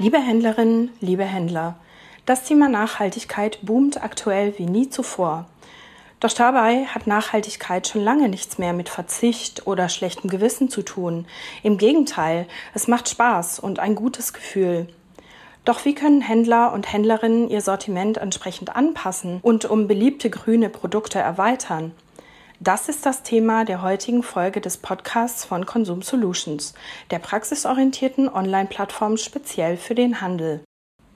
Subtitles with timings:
[0.00, 1.74] Liebe Händlerinnen, liebe Händler,
[2.24, 5.46] das Thema Nachhaltigkeit boomt aktuell wie nie zuvor.
[6.20, 11.26] Doch dabei hat Nachhaltigkeit schon lange nichts mehr mit Verzicht oder schlechtem Gewissen zu tun.
[11.64, 14.86] Im Gegenteil, es macht Spaß und ein gutes Gefühl.
[15.64, 21.18] Doch wie können Händler und Händlerinnen ihr Sortiment entsprechend anpassen und um beliebte grüne Produkte
[21.18, 21.90] erweitern?
[22.60, 26.74] Das ist das Thema der heutigen Folge des Podcasts von Consum Solutions,
[27.12, 30.64] der praxisorientierten Online-Plattform speziell für den Handel.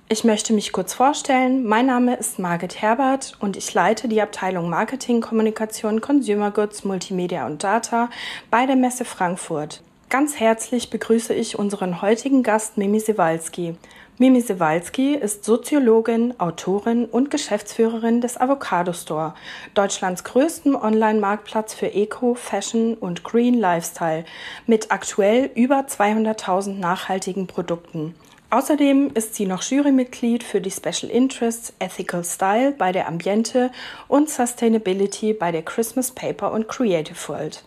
[0.09, 1.66] Ich möchte mich kurz vorstellen.
[1.66, 7.45] Mein Name ist Margit Herbert und ich leite die Abteilung Marketing, Kommunikation, Consumer Goods, Multimedia
[7.45, 8.09] und Data
[8.48, 9.83] bei der Messe Frankfurt.
[10.11, 13.74] Ganz herzlich begrüße ich unseren heutigen Gast Mimi Sewalski.
[14.23, 19.35] Mimi Sewalski ist Soziologin, Autorin und Geschäftsführerin des Avocado Store,
[19.75, 24.25] Deutschlands größten Online-Marktplatz für Eco, Fashion und Green Lifestyle
[24.69, 28.15] mit aktuell über 200.000 nachhaltigen Produkten.
[28.51, 33.73] Außerdem ist sie noch Jurymitglied für die Special Interests Ethical Style bei der Ambiente
[34.07, 37.64] und Sustainability bei der Christmas Paper und Creative World.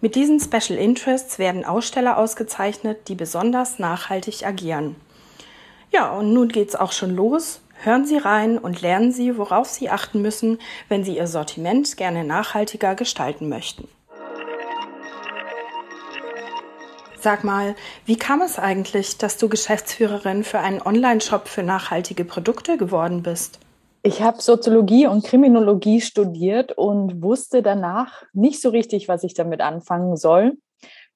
[0.00, 4.96] Mit diesen Special Interests werden Aussteller ausgezeichnet, die besonders nachhaltig agieren.
[5.94, 7.60] Ja, und nun geht's auch schon los.
[7.84, 12.24] Hören Sie rein und lernen Sie, worauf Sie achten müssen, wenn Sie Ihr Sortiment gerne
[12.24, 13.86] nachhaltiger gestalten möchten.
[17.20, 22.76] Sag mal, wie kam es eigentlich, dass du Geschäftsführerin für einen Online-Shop für nachhaltige Produkte
[22.76, 23.60] geworden bist?
[24.02, 29.60] Ich habe Soziologie und Kriminologie studiert und wusste danach nicht so richtig, was ich damit
[29.60, 30.58] anfangen soll.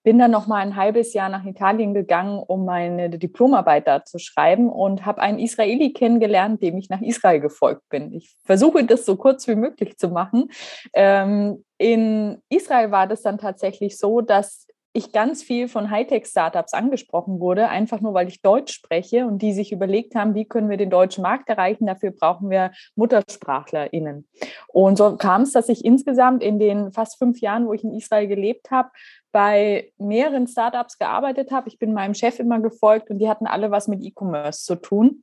[0.02, 4.18] Bin dann noch mal ein halbes Jahr nach Italien gegangen, um meine Diplomarbeit da zu
[4.18, 8.12] schreiben und habe einen Israeli kennengelernt, dem ich nach Israel gefolgt bin.
[8.12, 10.50] Ich versuche das so kurz wie möglich zu machen.
[10.94, 14.66] Ähm, in Israel war das dann tatsächlich so, dass
[14.98, 19.52] ich ganz viel von Hightech-Startups angesprochen wurde, einfach nur weil ich Deutsch spreche und die
[19.52, 21.86] sich überlegt haben, wie können wir den deutschen Markt erreichen.
[21.86, 24.28] Dafür brauchen wir MuttersprachlerInnen.
[24.68, 27.94] Und so kam es, dass ich insgesamt in den fast fünf Jahren, wo ich in
[27.94, 28.90] Israel gelebt habe,
[29.32, 31.68] bei mehreren Startups gearbeitet habe.
[31.68, 35.22] Ich bin meinem Chef immer gefolgt und die hatten alle was mit E-Commerce zu tun.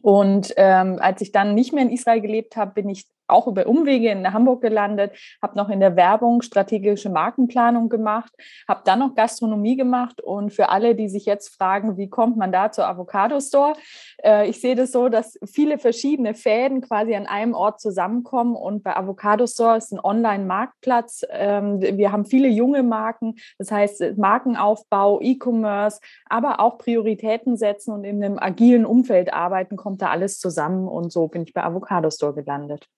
[0.00, 3.66] Und ähm, als ich dann nicht mehr in Israel gelebt habe, bin ich auch über
[3.66, 8.32] Umwege in Hamburg gelandet, habe noch in der Werbung strategische Markenplanung gemacht,
[8.68, 12.52] habe dann noch Gastronomie gemacht und für alle, die sich jetzt fragen, wie kommt man
[12.52, 13.74] da zur Avocado Store,
[14.22, 18.82] äh, ich sehe das so, dass viele verschiedene Fäden quasi an einem Ort zusammenkommen und
[18.82, 21.22] bei Avocado Store ist ein Online-Marktplatz.
[21.30, 28.04] Ähm, wir haben viele junge Marken, das heißt Markenaufbau, E-Commerce, aber auch Prioritäten setzen und
[28.04, 32.10] in einem agilen Umfeld arbeiten, kommt da alles zusammen und so bin ich bei Avocado
[32.10, 32.88] Store gelandet.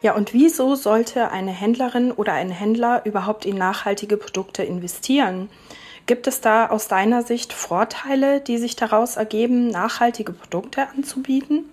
[0.00, 5.50] Ja, und wieso sollte eine Händlerin oder ein Händler überhaupt in nachhaltige Produkte investieren?
[6.06, 11.64] Gibt es da aus deiner Sicht Vorteile, die sich daraus ergeben, nachhaltige Produkte anzubieten?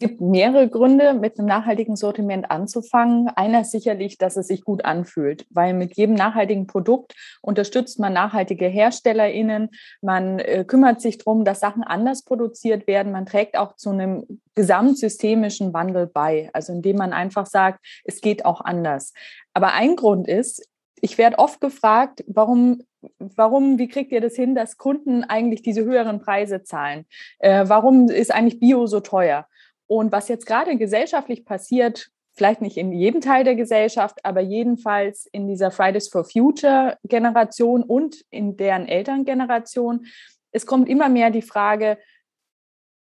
[0.00, 3.28] Gibt mehrere Gründe, mit einem nachhaltigen Sortiment anzufangen.
[3.28, 8.12] Einer ist sicherlich, dass es sich gut anfühlt, weil mit jedem nachhaltigen Produkt unterstützt man
[8.12, 9.68] nachhaltige HerstellerInnen.
[10.02, 13.12] Man äh, kümmert sich darum, dass Sachen anders produziert werden.
[13.12, 14.24] Man trägt auch zu einem
[14.54, 19.12] gesamtsystemischen Wandel bei, also indem man einfach sagt, es geht auch anders.
[19.54, 20.66] Aber ein Grund ist,
[21.00, 22.82] ich werde oft gefragt, warum,
[23.18, 27.06] warum, wie kriegt ihr das hin, dass Kunden eigentlich diese höheren Preise zahlen?
[27.38, 29.46] Äh, warum ist eigentlich Bio so teuer?
[29.90, 35.26] Und was jetzt gerade gesellschaftlich passiert, vielleicht nicht in jedem Teil der Gesellschaft, aber jedenfalls
[35.26, 40.06] in dieser Fridays for Future Generation und in deren Elterngeneration,
[40.52, 41.98] es kommt immer mehr die Frage,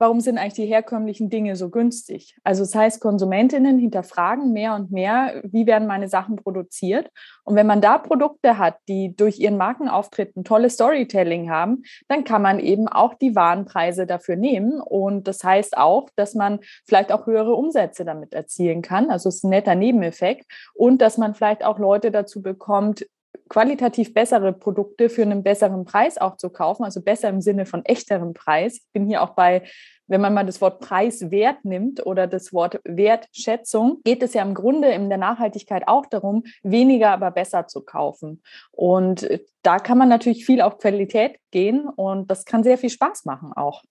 [0.02, 2.36] warum sind eigentlich die herkömmlichen Dinge so günstig?
[2.44, 7.12] Also das heißt, Konsumentinnen hinterfragen mehr und mehr, wie werden meine Sachen produziert?
[7.44, 12.24] Und wenn man da Produkte hat, die durch ihren Markenauftritt ein tolles Storytelling haben, dann
[12.24, 14.82] kann man eben auch die Warenpreise dafür nehmen.
[14.82, 19.12] Und das heißt auch, dass man vielleicht auch höhere Umsätze damit erzielen kann.
[19.12, 20.52] Also es ist ein netter Nebeneffekt.
[20.74, 23.06] Und dass man vielleicht auch Leute dazu bekommt,
[23.52, 27.84] qualitativ bessere Produkte für einen besseren Preis auch zu kaufen, also besser im Sinne von
[27.84, 28.78] echterem Preis.
[28.78, 29.64] Ich bin hier auch bei,
[30.08, 34.54] wenn man mal das Wort Preiswert nimmt oder das Wort Wertschätzung, geht es ja im
[34.54, 38.42] Grunde in der Nachhaltigkeit auch darum, weniger, aber besser zu kaufen.
[38.72, 39.28] Und
[39.64, 43.52] da kann man natürlich viel auf Qualität gehen und das kann sehr viel Spaß machen
[43.52, 43.84] auch.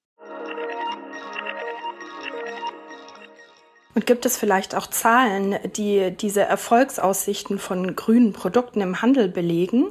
[3.95, 9.89] Und gibt es vielleicht auch Zahlen, die diese Erfolgsaussichten von grünen Produkten im Handel belegen?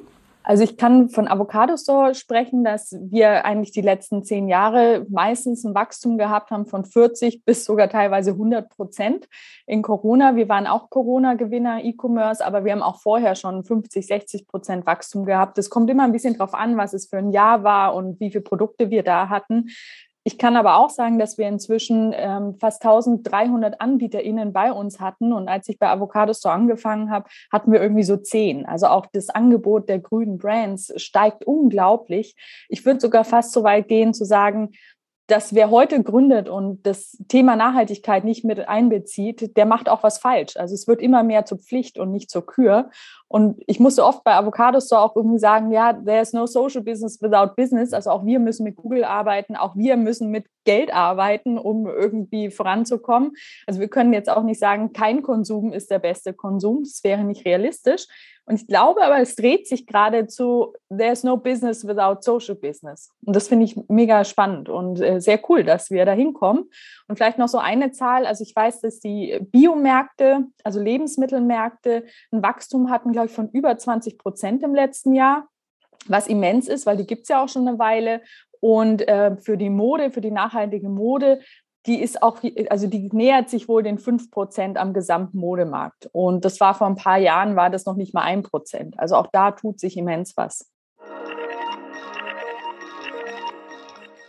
[0.50, 5.64] Also ich kann von Avocado Store sprechen, dass wir eigentlich die letzten zehn Jahre meistens
[5.64, 9.28] ein Wachstum gehabt haben von 40 bis sogar teilweise 100 Prozent
[9.68, 10.36] in Corona.
[10.36, 15.26] Wir waren auch Corona-Gewinner E-Commerce, aber wir haben auch vorher schon 50, 60 Prozent Wachstum
[15.26, 15.58] gehabt.
[15.60, 18.32] Es kommt immer ein bisschen drauf an, was es für ein Jahr war und wie
[18.32, 19.68] viele Produkte wir da hatten.
[20.24, 25.32] Ich kann aber auch sagen, dass wir inzwischen ähm, fast 1300 AnbieterInnen bei uns hatten.
[25.32, 28.66] Und als ich bei Avocado Store angefangen habe, hatten wir irgendwie so zehn.
[28.66, 32.36] Also auch das Angebot der grünen Brands steigt unglaublich.
[32.68, 34.72] Ich würde sogar fast so weit gehen zu sagen,
[35.30, 40.18] dass wer heute gründet und das Thema Nachhaltigkeit nicht mit einbezieht, der macht auch was
[40.18, 40.58] falsch.
[40.58, 42.90] Also es wird immer mehr zur Pflicht und nicht zur Kür.
[43.28, 47.22] Und ich musste oft bei Avocados so auch irgendwie sagen, ja, there's no social business
[47.22, 47.94] without business.
[47.94, 52.50] Also auch wir müssen mit Google arbeiten, auch wir müssen mit Geld arbeiten, um irgendwie
[52.50, 53.34] voranzukommen.
[53.68, 56.82] Also wir können jetzt auch nicht sagen, kein Konsum ist der beste Konsum.
[56.84, 58.08] Das wäre nicht realistisch.
[58.50, 63.12] Und ich glaube aber, es dreht sich gerade zu There's no business without social business.
[63.24, 66.68] Und das finde ich mega spannend und äh, sehr cool, dass wir da hinkommen.
[67.08, 68.26] Und vielleicht noch so eine Zahl.
[68.26, 73.78] Also ich weiß, dass die Biomärkte, also Lebensmittelmärkte, ein Wachstum hatten, glaube ich, von über
[73.78, 75.48] 20 Prozent im letzten Jahr,
[76.08, 78.24] was immens ist, weil die gibt es ja auch schon eine Weile.
[78.62, 81.40] Und äh, für die Mode, für die nachhaltige Mode
[81.86, 82.40] die ist auch,
[82.70, 86.10] also die nähert sich wohl den 5 Prozent am gesamten Modemarkt.
[86.12, 89.00] Und das war vor ein paar Jahren, war das noch nicht mal ein Prozent.
[89.00, 90.70] Also auch da tut sich immens was.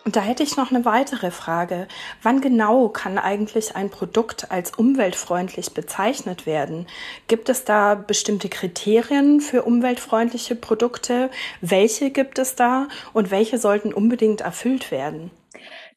[0.04, 1.86] Und da hätte ich noch eine weitere Frage.
[2.22, 6.86] Wann genau kann eigentlich ein Produkt als umweltfreundlich bezeichnet werden?
[7.28, 11.30] Gibt es da bestimmte Kriterien für umweltfreundliche Produkte?
[11.60, 15.30] Welche gibt es da und welche sollten unbedingt erfüllt werden?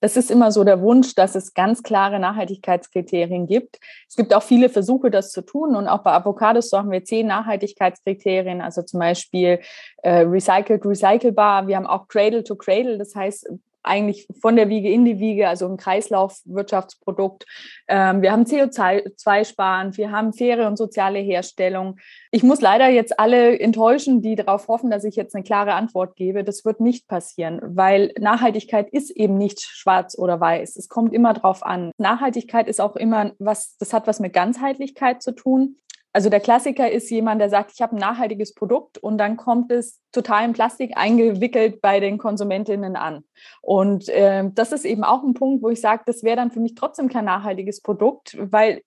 [0.03, 3.79] Das ist immer so der Wunsch, dass es ganz klare Nachhaltigkeitskriterien gibt.
[4.09, 5.77] Es gibt auch viele Versuche, das zu tun.
[5.77, 9.61] Und auch bei Avocados haben wir zehn Nachhaltigkeitskriterien, also zum Beispiel
[10.01, 11.67] äh, recycled, recycelbar.
[11.67, 13.49] Wir haben auch Cradle to Cradle, das heißt
[13.83, 17.45] eigentlich von der Wiege in die Wiege, also ein Kreislaufwirtschaftsprodukt.
[17.87, 21.99] Ähm, wir haben CO2 sparen, wir haben faire und soziale Herstellung.
[22.31, 26.15] Ich muss leider jetzt alle enttäuschen, die darauf hoffen, dass ich jetzt eine klare Antwort
[26.15, 26.43] gebe.
[26.43, 30.75] Das wird nicht passieren, weil Nachhaltigkeit ist eben nicht schwarz oder weiß.
[30.77, 31.91] Es kommt immer drauf an.
[31.97, 35.77] Nachhaltigkeit ist auch immer was, das hat was mit Ganzheitlichkeit zu tun.
[36.15, 39.71] Also der Klassiker ist jemand, der sagt, ich habe ein nachhaltiges Produkt und dann kommt
[39.71, 43.23] es total in Plastik eingewickelt bei den Konsumentinnen an.
[43.61, 46.59] Und äh, das ist eben auch ein Punkt, wo ich sage, das wäre dann für
[46.59, 48.83] mich trotzdem kein nachhaltiges Produkt, weil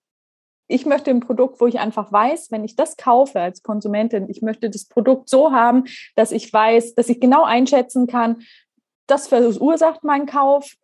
[0.69, 4.41] ich möchte ein Produkt, wo ich einfach weiß, wenn ich das kaufe als Konsumentin, ich
[4.41, 5.83] möchte das Produkt so haben,
[6.15, 8.41] dass ich weiß, dass ich genau einschätzen kann,
[9.05, 10.75] das verursacht meinen Kauf,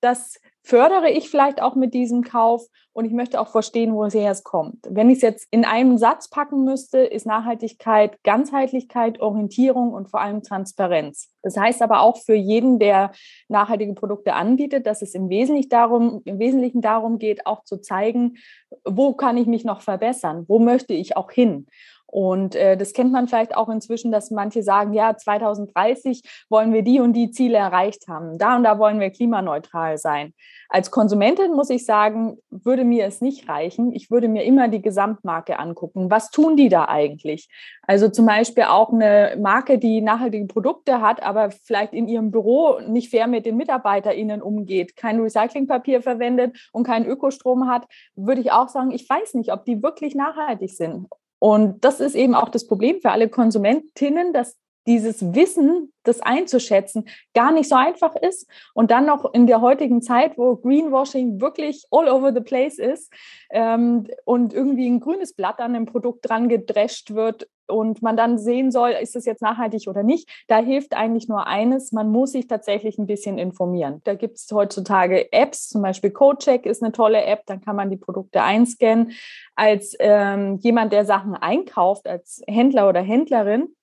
[0.00, 4.44] das fördere ich vielleicht auch mit diesem Kauf und ich möchte auch verstehen, woher es
[4.44, 4.84] kommt.
[4.86, 10.20] Wenn ich es jetzt in einen Satz packen müsste, ist Nachhaltigkeit Ganzheitlichkeit, Orientierung und vor
[10.20, 11.32] allem Transparenz.
[11.42, 13.12] Das heißt aber auch für jeden, der
[13.48, 18.36] nachhaltige Produkte anbietet, dass es im Wesentlichen darum, im Wesentlichen darum geht, auch zu zeigen,
[18.84, 21.66] wo kann ich mich noch verbessern, wo möchte ich auch hin.
[22.10, 26.82] Und äh, das kennt man vielleicht auch inzwischen, dass manche sagen, ja, 2030 wollen wir
[26.82, 28.38] die und die Ziele erreicht haben.
[28.38, 30.32] Da und da wollen wir klimaneutral sein.
[30.70, 33.92] Als Konsumentin muss ich sagen, würde mir es nicht reichen.
[33.92, 36.10] Ich würde mir immer die Gesamtmarke angucken.
[36.10, 37.48] Was tun die da eigentlich?
[37.82, 42.80] Also zum Beispiel auch eine Marke, die nachhaltige Produkte hat, aber vielleicht in ihrem Büro
[42.80, 48.50] nicht fair mit den MitarbeiterInnen umgeht, kein Recyclingpapier verwendet und keinen Ökostrom hat, würde ich
[48.50, 51.06] auch sagen, ich weiß nicht, ob die wirklich nachhaltig sind.
[51.38, 54.56] Und das ist eben auch das Problem für alle Konsumentinnen, dass
[54.88, 58.48] dieses Wissen, das einzuschätzen, gar nicht so einfach ist.
[58.74, 63.12] Und dann noch in der heutigen Zeit, wo Greenwashing wirklich all over the place ist
[63.50, 68.38] ähm, und irgendwie ein grünes Blatt an dem Produkt dran gedrescht wird und man dann
[68.38, 72.32] sehen soll, ist es jetzt nachhaltig oder nicht, da hilft eigentlich nur eines, man muss
[72.32, 74.00] sich tatsächlich ein bisschen informieren.
[74.04, 77.90] Da gibt es heutzutage Apps, zum Beispiel CodeCheck ist eine tolle App, dann kann man
[77.90, 79.12] die Produkte einscannen.
[79.54, 83.74] Als ähm, jemand, der Sachen einkauft, als Händler oder Händlerin,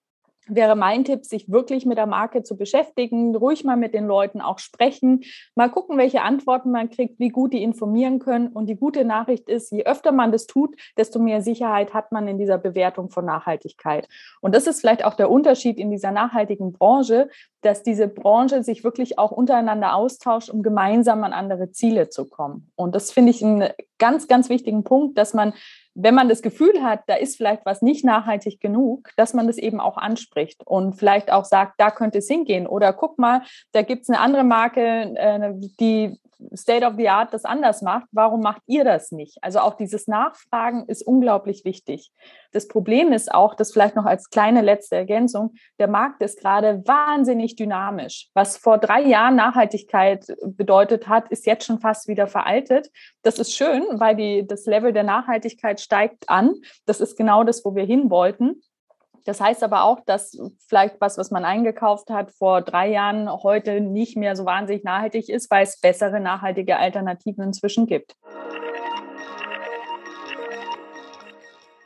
[0.48, 4.42] wäre mein Tipp, sich wirklich mit der Marke zu beschäftigen, ruhig mal mit den Leuten
[4.42, 5.24] auch sprechen,
[5.56, 8.48] mal gucken, welche Antworten man kriegt, wie gut die informieren können.
[8.48, 12.28] Und die gute Nachricht ist, je öfter man das tut, desto mehr Sicherheit hat man
[12.28, 14.08] in dieser Bewertung von Nachhaltigkeit.
[14.42, 17.30] Und das ist vielleicht auch der Unterschied in dieser nachhaltigen Branche,
[17.62, 22.72] dass diese Branche sich wirklich auch untereinander austauscht, um gemeinsam an andere Ziele zu kommen.
[22.76, 25.54] Und das finde ich einen ganz, ganz wichtigen Punkt, dass man
[25.96, 29.58] wenn man das Gefühl hat, da ist vielleicht was nicht nachhaltig genug, dass man das
[29.58, 32.68] eben auch anspricht und vielleicht auch sagt, da könnte es hingehen.
[32.68, 36.20] Oder guck mal, da gibt es eine andere Marke, äh, die
[36.56, 39.38] State of the Art das anders macht, warum macht ihr das nicht?
[39.42, 42.12] Also auch dieses Nachfragen ist unglaublich wichtig.
[42.52, 46.82] Das Problem ist auch, das vielleicht noch als kleine letzte Ergänzung, der Markt ist gerade
[46.86, 48.30] wahnsinnig dynamisch.
[48.34, 52.90] Was vor drei Jahren Nachhaltigkeit bedeutet hat, ist jetzt schon fast wieder veraltet.
[53.24, 56.56] Das ist schön, weil die, das Level der Nachhaltigkeit steigt an.
[56.86, 58.62] Das ist genau das, wo wir hin wollten.
[59.26, 63.82] Das heißt aber auch, dass vielleicht was, was man eingekauft hat vor drei Jahren, heute
[63.82, 68.16] nicht mehr so wahnsinnig nachhaltig ist, weil es bessere nachhaltige Alternativen inzwischen gibt.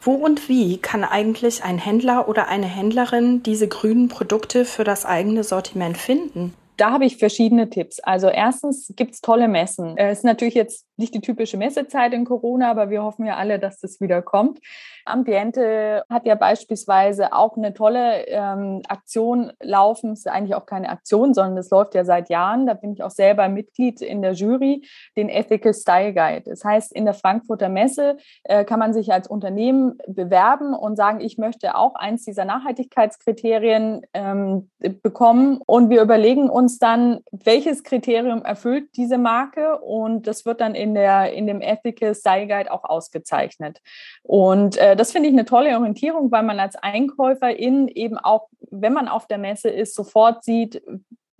[0.02, 5.06] Wo und wie kann eigentlich ein Händler oder eine Händlerin diese grünen Produkte für das
[5.06, 6.54] eigene Sortiment finden?
[6.76, 8.00] Da habe ich verschiedene Tipps.
[8.00, 9.98] Also erstens gibt es tolle Messen.
[9.98, 13.58] Es ist natürlich jetzt nicht die typische Messezeit in Corona, aber wir hoffen ja alle,
[13.58, 14.60] dass das wieder kommt.
[15.06, 20.12] Ambiente hat ja beispielsweise auch eine tolle ähm, Aktion laufen.
[20.12, 22.68] Es ist eigentlich auch keine Aktion, sondern es läuft ja seit Jahren.
[22.68, 24.86] Da bin ich auch selber Mitglied in der Jury,
[25.18, 26.44] den Ethical Style Guide.
[26.50, 31.22] Das heißt, in der Frankfurter Messe äh, kann man sich als Unternehmen bewerben und sagen,
[31.22, 34.70] ich möchte auch eins dieser Nachhaltigkeitskriterien ähm,
[35.02, 35.62] bekommen.
[35.66, 40.89] Und wir überlegen uns dann, welches Kriterium erfüllt diese Marke und das wird dann in,
[40.94, 43.82] der, in dem Ethical Style Guide auch ausgezeichnet.
[44.24, 48.94] Und äh, das finde ich eine tolle Orientierung, weil man als Einkäuferin eben auch, wenn
[48.94, 50.82] man auf der Messe ist, sofort sieht,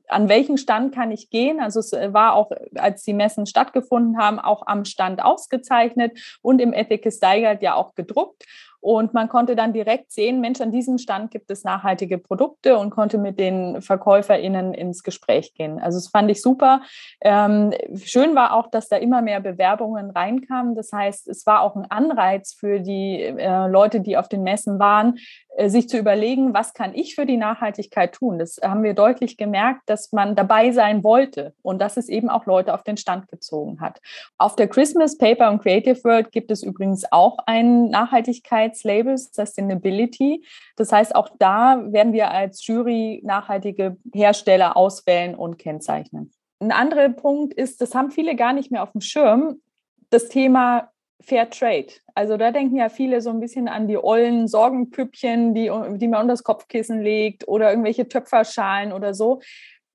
[0.10, 1.60] an welchen Stand kann ich gehen?
[1.60, 6.74] Also es war auch, als die Messen stattgefunden haben, auch am Stand ausgezeichnet und im
[6.74, 8.46] Ethical Style Guide ja auch gedruckt.
[8.82, 12.92] Und man konnte dann direkt sehen, Mensch, an diesem Stand gibt es nachhaltige Produkte und
[12.92, 15.80] konnte mit den VerkäuferInnen ins Gespräch gehen.
[15.80, 16.82] Also das fand ich super.
[17.22, 20.76] Ähm, schön war auch, dass da immer mehr Bewerbungen reinkamen.
[20.76, 24.80] Das heißt, es war auch ein Anreiz für die äh, Leute, die auf den Messen
[24.80, 25.18] waren,
[25.58, 28.40] äh, sich zu überlegen, was kann ich für die Nachhaltigkeit tun.
[28.40, 32.46] Das haben wir deutlich gemerkt, dass man dabei sein wollte und dass es eben auch
[32.46, 34.00] Leute auf den Stand gezogen hat.
[34.38, 37.90] Auf der Christmas Paper und Creative World gibt es übrigens auch ein
[38.70, 40.46] Nachhaltigkeitslabel, Sustainability.
[40.76, 46.32] Das heißt, auch da werden wir als Jury nachhaltige Hersteller auswählen und kennzeichnen.
[46.60, 49.62] Ein anderer Punkt ist, das haben viele gar nicht mehr auf dem Schirm,
[50.10, 51.88] das Thema Fair Trade.
[52.16, 56.22] Also da denken ja viele so ein bisschen an die ollen Sorgenpüppchen, die, die man
[56.22, 59.42] unter das Kopfkissen legt oder irgendwelche Töpferschalen oder so.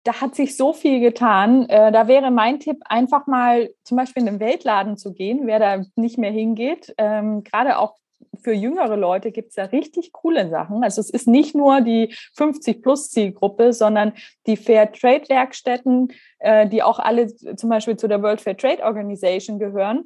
[0.05, 1.67] Da hat sich so viel getan.
[1.71, 5.59] Äh, da wäre mein Tipp, einfach mal zum Beispiel in den Weltladen zu gehen, wer
[5.59, 6.95] da nicht mehr hingeht.
[6.99, 7.97] Ähm, gerade auch
[8.37, 10.83] für jüngere Leute gibt es da richtig coole Sachen.
[10.83, 14.13] Also es ist nicht nur die 50-Plus-Zielgruppe, sondern
[14.47, 19.59] die Fair Trade-Werkstätten, äh, die auch alle zum Beispiel zu der World Fair Trade Organization
[19.59, 20.05] gehören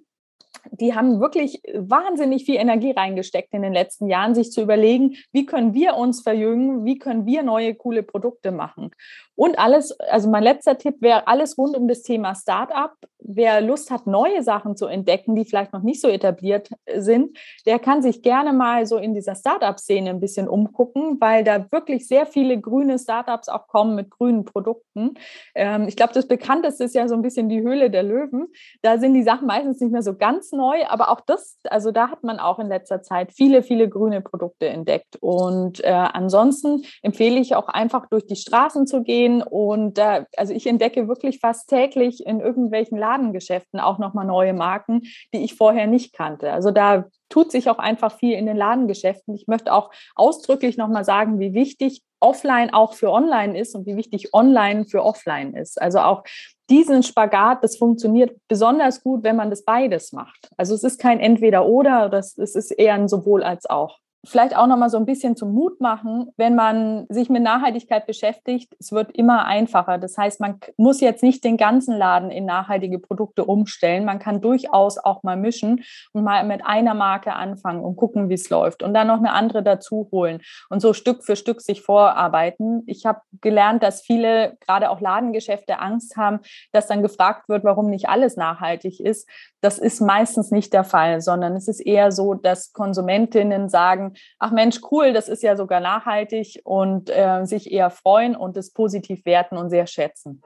[0.71, 5.47] die haben wirklich wahnsinnig viel Energie reingesteckt in den letzten Jahren, sich zu überlegen, wie
[5.47, 8.91] können wir uns verjüngen, wie können wir neue coole Produkte machen.
[9.35, 12.93] Und alles, also mein letzter Tipp wäre alles rund um das Thema Startup.
[13.31, 17.79] Wer Lust hat, neue Sachen zu entdecken, die vielleicht noch nicht so etabliert sind, der
[17.79, 22.25] kann sich gerne mal so in dieser Startup-Szene ein bisschen umgucken, weil da wirklich sehr
[22.25, 25.15] viele grüne Startups auch kommen mit grünen Produkten.
[25.55, 28.47] Ähm, ich glaube, das bekannteste ist ja so ein bisschen die Höhle der Löwen.
[28.81, 32.09] Da sind die Sachen meistens nicht mehr so ganz neu, aber auch das, also da
[32.09, 35.17] hat man auch in letzter Zeit viele, viele grüne Produkte entdeckt.
[35.21, 40.55] Und äh, ansonsten empfehle ich auch einfach durch die Straßen zu gehen und da, also
[40.55, 45.03] ich entdecke wirklich fast täglich in irgendwelchen Ladengeschäften auch nochmal neue Marken,
[45.35, 46.53] die ich vorher nicht kannte.
[46.53, 49.35] Also da tut sich auch einfach viel in den Ladengeschäften.
[49.35, 53.97] Ich möchte auch ausdrücklich nochmal sagen, wie wichtig offline auch für online ist und wie
[53.97, 55.81] wichtig online für offline ist.
[55.81, 56.25] Also auch
[56.71, 60.51] diesen Spagat, das funktioniert besonders gut, wenn man das beides macht.
[60.57, 64.77] Also es ist kein Entweder-Oder, es ist eher ein sowohl als auch vielleicht auch noch
[64.77, 69.17] mal so ein bisschen zum Mut machen, wenn man sich mit Nachhaltigkeit beschäftigt, es wird
[69.17, 69.99] immer einfacher.
[69.99, 74.05] Das heißt, man muss jetzt nicht den ganzen Laden in nachhaltige Produkte umstellen.
[74.05, 78.35] Man kann durchaus auch mal mischen und mal mit einer Marke anfangen und gucken, wie
[78.35, 81.83] es läuft und dann noch eine andere dazu holen und so Stück für Stück sich
[81.83, 82.83] vorarbeiten.
[82.87, 86.41] Ich habe gelernt, dass viele, gerade auch Ladengeschäfte, Angst haben,
[86.73, 89.29] dass dann gefragt wird, warum nicht alles nachhaltig ist.
[89.61, 94.51] Das ist meistens nicht der Fall, sondern es ist eher so, dass Konsumentinnen sagen, ach
[94.51, 99.25] Mensch, cool, das ist ja sogar nachhaltig und äh, sich eher freuen und es positiv
[99.25, 100.43] werten und sehr schätzen.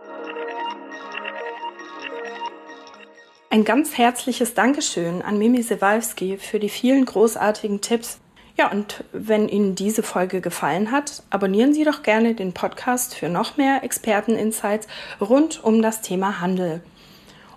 [3.50, 8.18] Ein ganz herzliches Dankeschön an Mimi Sewalski für die vielen großartigen Tipps.
[8.56, 13.28] Ja, und wenn Ihnen diese Folge gefallen hat, abonnieren Sie doch gerne den Podcast für
[13.28, 14.86] noch mehr Experteninsights
[15.20, 16.82] rund um das Thema Handel.